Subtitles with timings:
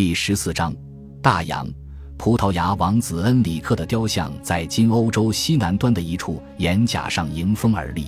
[0.00, 0.74] 第十四章，
[1.20, 1.68] 大洋。
[2.16, 8.06] 葡萄牙王子恩里克的雕像在今欧洲西南端的一处岩甲上迎风而立。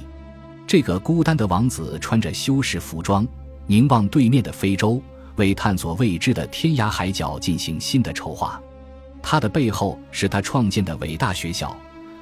[0.66, 3.28] 这个孤单的王子穿着修士服装，
[3.66, 5.02] 凝望对面的非洲，
[5.36, 8.58] 为探索未知的天涯海角进行新的筹划。
[9.22, 11.76] 他的背后是他创建的伟大学校，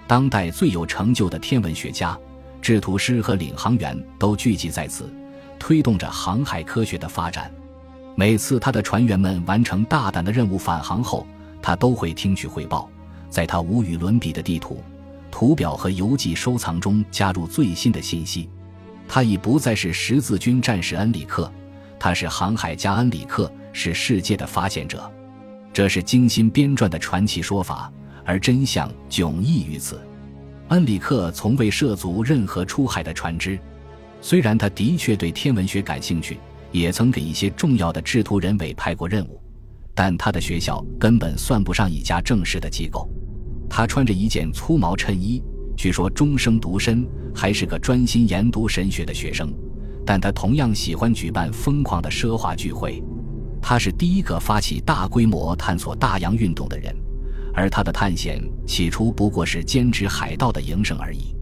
[0.08, 2.18] 当代最有成就的天文学家、
[2.60, 5.08] 制图师和领航员都聚集在此，
[5.60, 7.48] 推动着航海科学的发展。
[8.16, 11.26] 每次他的船员们完成大胆的任务返航后，
[11.62, 12.88] 他都会听取汇报，
[13.30, 14.82] 在他无与伦比的地图、
[15.30, 18.48] 图表和游记收藏中加入最新的信息。
[19.08, 21.50] 他已不再是十字军战士恩里克，
[21.98, 25.10] 他是航海家恩里克，是世界的发现者。
[25.72, 27.90] 这是精心编撰的传奇说法，
[28.24, 30.00] 而真相迥异于此。
[30.68, 33.58] 恩里克从未涉足任何出海的船只，
[34.20, 36.38] 虽然他的确对天文学感兴趣，
[36.72, 39.40] 也曾给一些重要的制图人委派过任务。
[39.94, 43.08] 但他的学校根本算不上一家正式的机构。
[43.68, 45.42] 他穿着一件粗毛衬衣，
[45.76, 49.52] 据说终生独身，还是个专心研读神学的学生。
[50.06, 53.02] 但他同样喜欢举办疯狂的奢华聚会。
[53.62, 56.96] 他是第一个发起大规模探索大洋运动的人，
[57.52, 61.34] 而他的探险起初不过是兼职海盗的营生而已。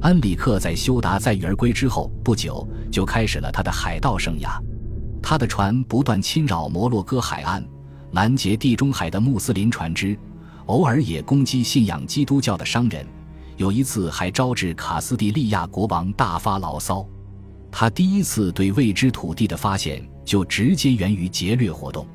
[0.00, 4.60] 安里克在休达载誉而归之后不久，就开始了他的海盗生涯。
[5.22, 7.64] 他的船不断侵扰摩洛哥海岸。
[8.12, 10.16] 拦截地中海的穆斯林船只，
[10.66, 13.04] 偶尔也攻击信仰基督教的商人。
[13.56, 17.06] 有一次还招致卡斯蒂利亚国王大发牢骚。
[17.70, 22.06] 他第一次对未知土地的发现就直接源于劫掠活动。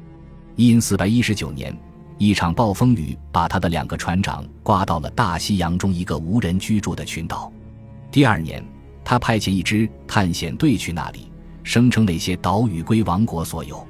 [0.55, 1.77] 因四百一十九年，
[2.17, 7.51] 一场暴风雨把他的两个船长刮到了大西洋中一个无人居住的群岛。
[8.11, 8.61] 第二年，
[9.05, 11.31] 他派遣一支探险队去那里，
[11.63, 13.87] 声称那些岛屿归王国所有。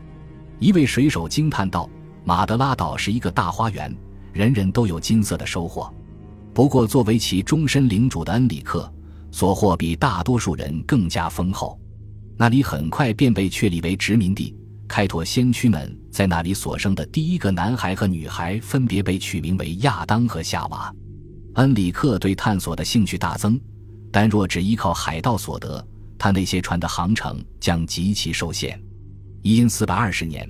[0.59, 1.89] 一位水手惊叹道。
[2.23, 3.91] 马德拉岛是一个大花园，
[4.31, 5.91] 人人都有金色的收获。
[6.53, 8.87] 不过，作为其终身领主的恩里克，
[9.31, 11.79] 所获比大多数人更加丰厚。
[12.37, 14.55] 那里很快便被确立为殖民地，
[14.87, 20.93] 开拓先驱们在那里所生的第一个男孩和女孩分别被取名为亚当和夏娃。
[21.55, 23.59] 恩里克对探索的兴趣大增，
[24.11, 25.85] 但若只依靠海盗所得，
[26.17, 28.79] 他那些船的航程将极其受限。
[29.41, 30.47] 因四百二十年。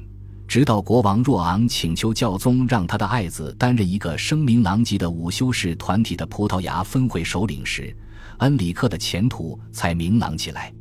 [0.47, 7.95] 直到国王若昂请求教宗让他的爱子担任一个声名狼藉的午休式团体的葡萄牙分会首领时，
[8.39, 10.73] 恩里克的前途才明朗起来。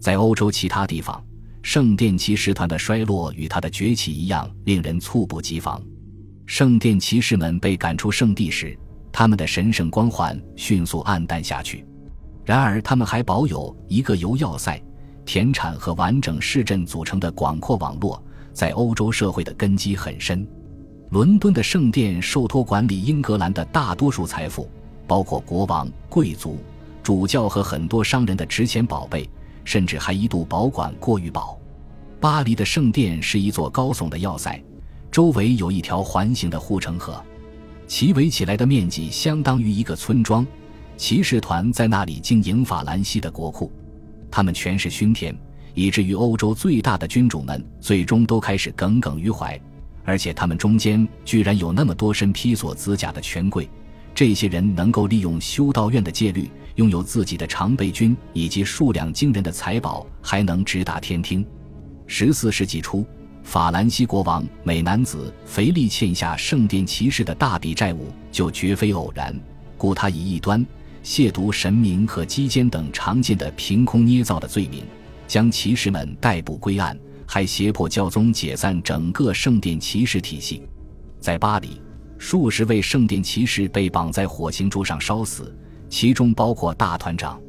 [0.00, 1.22] 在欧洲其他地方，
[1.60, 5.82] 圣殿骑士团的衰落与他的崛起一样，令人猝不及防。
[6.46, 8.74] 圣殿骑士们被赶出圣地时，
[9.12, 11.84] 他们的神圣光环迅速暗淡下去。
[12.44, 14.80] 然而，他们还保有一个由要塞、
[15.24, 18.22] 田产和完整市镇组成的广阔网络。
[18.52, 20.46] 在欧洲社会的根基很深，
[21.10, 24.68] 伦敦的圣殿受托管理英格兰的大多数财富，
[25.06, 26.58] 包括国王、贵族、
[27.00, 29.28] 主教和很多商人的值钱宝贝，
[29.64, 31.56] 甚至还一度保管过誉宝。
[32.18, 34.60] 巴黎的圣殿是一座高耸的要塞，
[35.12, 37.22] 周围有一条环形的护城河，
[37.86, 40.44] 其围起来的面积相当于一个村庄。
[41.00, 43.72] 骑士团在那里经营法兰西的国库，
[44.30, 45.34] 他们权势熏天。
[45.72, 49.58] 以至于欧洲最大的君主们最终都开始耿耿于怀，
[50.04, 53.66] 而且他们中间居然有那么多身披锁子甲的权贵，
[54.14, 61.42] 这些人能够利用修道院的戒律，拥有自己的常备军以及数量惊人的财宝，还能直达天听。
[62.06, 63.06] 十四世纪初，
[63.42, 69.34] 法兰西国王美男子腓力欠下圣殿骑士的大笔债务，就绝非偶然，
[69.78, 70.66] 故他以异端、
[71.02, 74.84] 亵渎神明和击奸等常见的凭空捏造的罪名。
[75.26, 80.64] 将骑士们逮捕归案，还胁迫教宗解散整个圣殿骑士体系。
[81.20, 81.80] 在巴黎，
[82.18, 85.56] 数十位圣殿骑士被绑在火刑柱上烧死，
[85.88, 87.40] 其中包括大团长。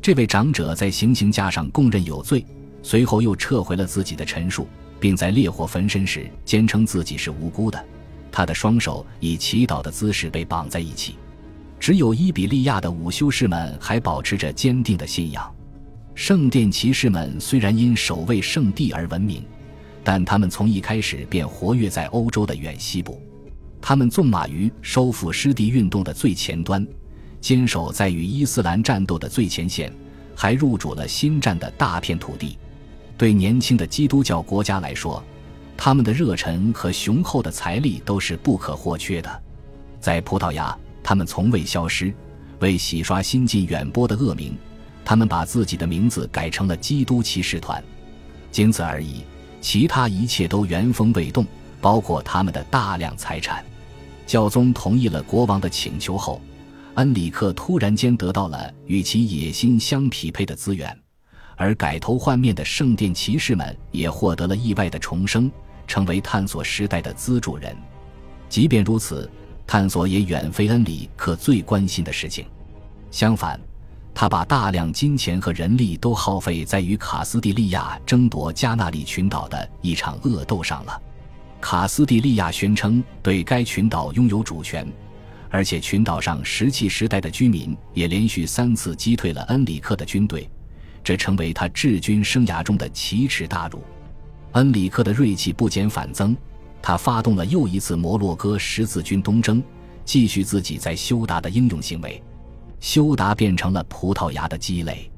[0.00, 2.42] 这位长者在行刑架上供认有罪，
[2.82, 4.66] 随后又撤回了自己的陈述，
[4.98, 7.84] 并在烈火焚身时坚称自己是无辜的。
[8.32, 11.16] 他的双手以祈祷的姿势被绑在一起。
[11.88, 15.50] 只有伊比利亚的午休士们还保持着坚定的信仰。
[16.14, 19.42] 圣殿骑士们虽然因守卫圣地而闻名，
[20.04, 23.18] 但他们从一开始便活跃在欧洲的远西部。
[23.80, 26.86] 他们纵马于收复失地运动的最前端，
[27.40, 29.90] 坚守在与伊斯兰战斗的最前线，
[30.36, 32.58] 还入主了新占的大片土地。
[33.16, 35.24] 对年轻的基督教国家来说，
[35.74, 39.42] 他们的热忱和雄厚的财力都是不可或缺的。
[39.98, 42.12] 在葡萄牙，他们从未消失，
[42.60, 44.54] 为洗刷新近远播的恶名。
[45.06, 47.82] 他们把自己的名字改成了基督骑士团，
[48.50, 49.24] 仅此而已，
[49.58, 51.46] 其他一切都原封未动，
[51.80, 53.64] 包括他们的大量财产。
[54.26, 56.42] 教宗同意了国王的请求后，
[56.96, 60.94] 恩里克突然间得到了与其野心相匹配的资源，
[61.56, 65.50] 而改头换面的圣殿骑士们也获得了意外的重生，
[65.86, 67.74] 成为探索时代的资助人。
[68.50, 69.30] 即便如此，
[69.68, 72.46] 探索也远非恩里克最关心的事情。
[73.10, 73.60] 相反，
[74.14, 81.02] 他把大量金钱和人力都耗费在与卡斯蒂利亚争夺加纳利群岛的一场恶斗上了。
[81.60, 84.90] 卡斯蒂利亚宣称对该群岛拥有主权，
[85.50, 90.48] 而且群岛上石器时代的居民也连续三次击退了恩里克的军队，
[91.04, 93.82] 这成为他治军生涯中的奇耻大辱。
[94.52, 96.34] 恩里克的锐气不减反增，
[96.80, 99.62] 他发动了又一次摩洛哥十字军东征，
[100.04, 102.22] 继续自己在休达的英勇行为。
[102.80, 105.10] 休达变成了葡萄牙的积累，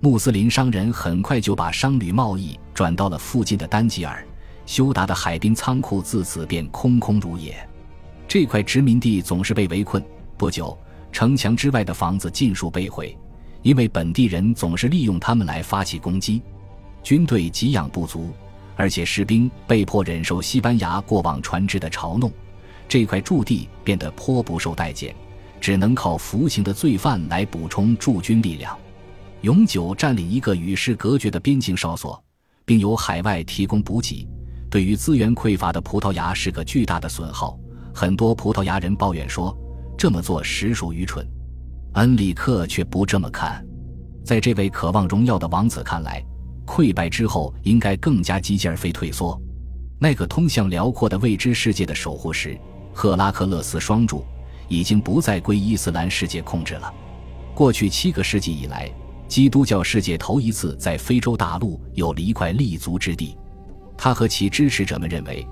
[0.00, 4.24] 穆斯林商人很快就把商旅贸易转到了附近的丹吉尔。
[4.66, 7.56] 休达的海滨仓库自此便空空如也。
[8.28, 10.00] 这块殖民地总是被围困，
[10.36, 10.78] 不久，
[11.10, 13.18] 城墙之外的房子尽数被毁，
[13.62, 16.40] 因为本地人总是利用他们来发起攻击。
[17.02, 18.30] 军队给养不足，
[18.80, 22.32] 而且士兵被迫忍受西班牙过往船只的嘲弄，
[22.88, 25.14] 这块驻地变得颇不受待见，
[25.60, 28.74] 只能靠服刑的罪犯来补充驻军力量。
[29.42, 32.18] 永久占领一个与世隔绝的边境哨所，
[32.64, 34.26] 并由海外提供补给。
[34.70, 37.60] 对于资源匮乏的葡萄牙是个巨大的损耗，
[37.94, 39.54] 很多葡萄牙人抱怨说，
[39.98, 41.22] 这么做实属愚蠢。
[41.96, 43.62] 恩里克却不这么看，
[44.24, 46.24] 在这位渴望荣耀的王子看来，
[46.66, 49.40] 溃败之后应该更加积极而非退缩。
[49.98, 52.58] 那个通向辽阔的未知世界的守护石——
[52.94, 54.24] 赫拉克勒斯双柱，
[54.68, 56.92] 已经不再归伊斯兰世界控制了。
[57.54, 58.90] 过去七个世纪以来，
[59.28, 63.36] 基督教世界头一次在非洲大陆有了一块立足之地。
[63.98, 65.46] 他和其支持者们认为，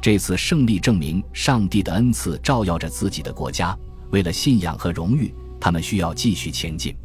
[0.00, 3.76] 这次胜利证明上帝的恩赐照耀着自己的国家。
[4.10, 6.96] 为了信仰和荣誉，他们需要继续前进。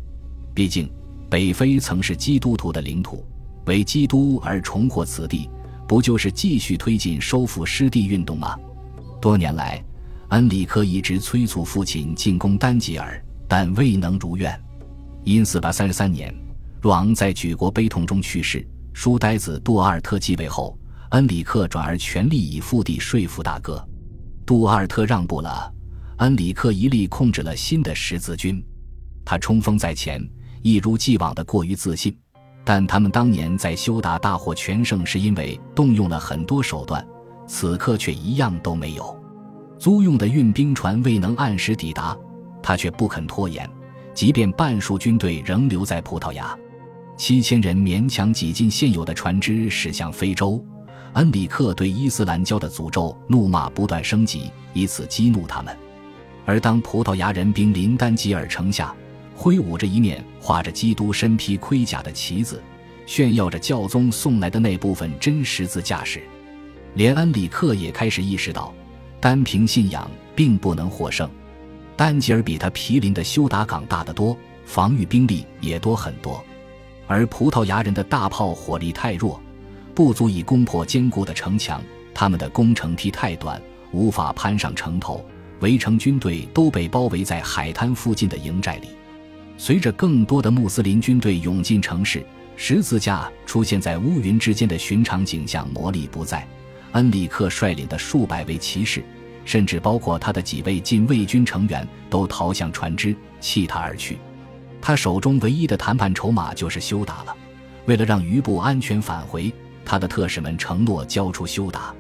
[0.54, 0.90] 毕竟，
[1.30, 3.26] 北非曾是基督徒的领土，
[3.66, 5.50] 为基督而重获此地，
[5.88, 8.58] 不就是继续推进收复失地运动吗？
[9.22, 9.84] 多年来，
[10.30, 14.60] 恩里克一直催促父亲进攻丹吉尔，但未能如愿。
[15.24, 16.34] 因四百三十三年，
[16.82, 20.78] 若昂在举国悲痛中去世，书呆子杜阿尔特继位后。
[21.12, 23.82] 恩里克转而全力以赴地说服大哥，
[24.46, 25.72] 杜阿尔特让步了，
[26.18, 28.62] 恩里克一力控制了新的十字军。
[29.24, 30.22] 他冲锋在前，
[30.62, 32.18] 一如既往的过于自信。
[32.66, 37.08] 但他们当年在休达大获全胜，是因为动用了很多手段，
[37.48, 39.16] 此刻却一样都没有。
[39.78, 42.18] 租用的运兵船未能按时抵达，
[42.64, 43.70] 他却不肯拖延，
[44.16, 46.58] 即便半数军队仍留在葡萄牙，
[47.16, 50.64] 七千人勉强挤进现有的船只，驶向非洲。
[51.14, 55.78] 恩里克对伊斯兰教的诅咒怒骂不断升级，以此激怒他们。
[56.46, 58.94] 而当葡萄牙人兵临丹吉尔城下，
[59.36, 62.62] 挥舞着一面画着基督身披盔甲的旗子，
[63.06, 66.24] 炫耀着教宗送来的那部分真十字架时，
[66.96, 68.74] 连恩里克也开始意识到，
[69.20, 71.30] 单凭信仰并不能获胜。
[71.98, 76.44] 丹吉尔比他毗邻的休达港大得多，防御兵力也多很多，
[77.06, 79.40] 而葡萄牙人的大炮火力太弱。
[79.94, 81.82] 不足以攻破坚固的城墙，
[82.14, 83.62] 他们的攻城梯太短，
[83.92, 85.26] 无法攀上城头。
[85.62, 88.90] 围城军队都被包围在海滩附近的营寨里。
[89.58, 96.48] 随着更多的穆斯林军队涌进城市，十字架出现在乌云之间的寻常景象魔力不再。
[96.92, 99.04] 恩里克率领的数百位骑士，
[99.44, 104.18] 甚至包括他的几位禁卫军成员，都逃向船只，弃他而去。
[104.82, 107.36] 他手中唯一的谈判筹码就是休达了。
[107.86, 109.54] 为了让余部安全返回。
[109.88, 111.94] 他的特使们承诺交出休达，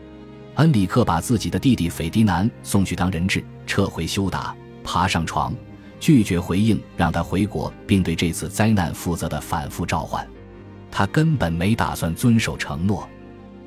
[0.55, 5.53] 恩里克把自己的弟弟斐迪南送去当人质，撤回休达，爬上床，
[5.99, 10.27] 拒绝回应让他回国并对这次灾难负责的反复召唤。
[10.91, 13.07] 他根本没打算遵守承诺。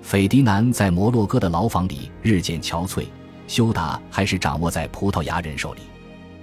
[0.03, 3.05] 斐迪南在摩洛哥的牢房里日渐憔悴，
[3.47, 5.81] 休达还是掌握在葡萄牙人手里。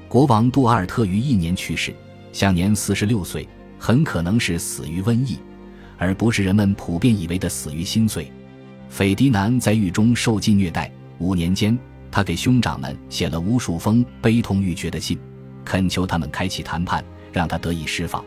[0.07, 1.93] 国王杜阿尔特于一年去世，
[2.31, 3.47] 享年四十六岁，
[3.79, 5.39] 很可能是死于瘟疫。
[5.97, 8.31] 而不是人们普遍以为的死于心碎。
[8.89, 11.77] 斐迪南在狱中受尽虐待，五年间，
[12.11, 15.17] 他给兄长们写了无数封悲痛欲绝的信，
[15.65, 17.03] 恳求他们开启谈判，
[17.33, 18.23] 让他得以释放。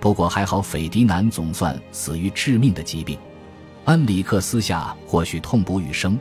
[0.00, 3.16] 不过还好，斐迪南总算死于致命的疾病。
[3.84, 6.18] 恩里克私下或许痛不欲生，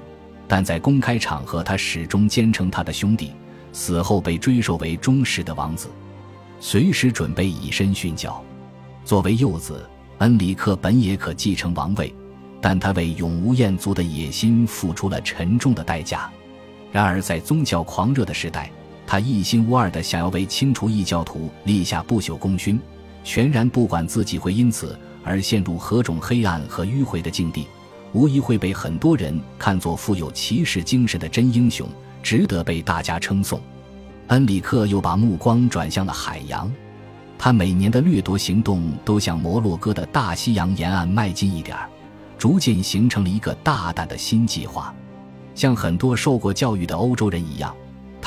[0.48, 3.34] 但在公开场合，他始终坚称他的兄弟
[3.72, 5.90] 死后被追授为忠实的王子，
[6.60, 8.44] 随时准备以身殉教。
[9.04, 9.84] 作为幼子。
[10.20, 12.12] 恩里克本也可继承王位，
[12.60, 16.28] 但他为永无餍足的野心付出了沉重的代价。
[16.92, 18.72] 然而，在宗教狂热的时代，
[19.08, 22.78] 他一心无二地想要为清除异教徒立下不朽功勋，
[23.24, 27.66] 全然不管自己会因此而陷入何种黑暗和迂回的境地，
[28.12, 31.88] 无疑会被很多人看作富有骑士精神的真英雄，
[32.22, 33.62] 值得被大家称颂。
[34.28, 36.70] 恩里克又把目光转向了海洋，
[37.40, 41.90] 他每年的掠夺行动都向摩洛哥的大西洋沿岸迈进一点儿，
[42.38, 44.94] 逐渐形成了一个大胆的新计划。
[45.56, 47.74] 像很多受过教育的欧洲人一样，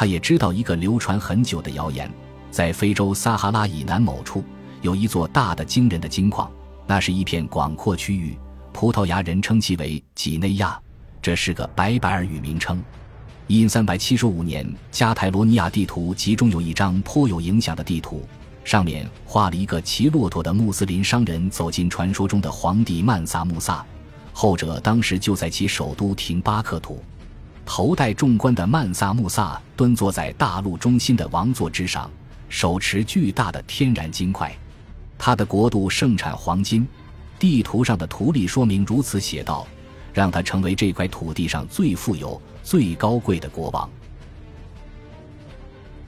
[0.01, 2.11] 他也知道一个流传很久的谣言：
[2.51, 4.43] 在非洲撒哈拉以南某处
[4.81, 6.51] 有一座大的惊人的金矿，
[6.87, 8.35] 那是一片广阔区域，
[8.73, 10.81] 葡萄牙人称其为几内亚，
[11.21, 12.83] 这是个白白尔语名称。
[13.47, 18.27] 因三百七十五年，加泰罗尼亚地图集中有一张颇有影响的地图，
[18.65, 23.85] 上面画了一个骑骆驼的穆斯林商人走进传说中的皇帝曼萨穆萨，
[24.33, 27.05] 后者当时就在其首都廷巴克图。
[27.65, 32.11] 头戴重冠的曼萨穆萨蹲坐在大陆中心的王座之上，
[32.49, 34.53] 手持巨大的天然金块，
[35.17, 36.87] 他的国度盛产黄金。
[37.39, 39.67] 地图上的图例说明如此写道，
[40.13, 42.41] 让他成为这块土地上最富有。
[42.63, 43.89] 最高贵的国王。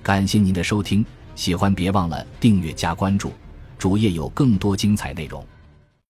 [0.03, 1.05] 感谢您的收听，
[1.35, 3.33] 喜欢别忘了订阅加关注，
[3.79, 5.45] 主页有更多精彩内容。